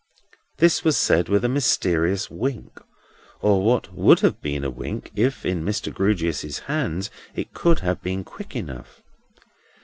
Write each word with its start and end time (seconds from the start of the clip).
This 0.57 0.83
was 0.83 0.97
said 0.97 1.29
with 1.29 1.45
a 1.45 1.47
mysterious 1.47 2.27
wink; 2.31 2.79
or 3.39 3.61
what 3.63 3.93
would 3.93 4.21
have 4.21 4.41
been 4.41 4.63
a 4.63 4.71
wink, 4.71 5.11
if, 5.15 5.45
in 5.45 5.63
Mr. 5.63 5.93
Grewgious's 5.93 6.57
hands, 6.65 7.11
it 7.35 7.53
could 7.53 7.81
have 7.81 8.01
been 8.01 8.23
quick 8.23 8.55
enough. 8.55 9.03